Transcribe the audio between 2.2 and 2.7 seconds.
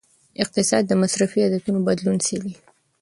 څیړي.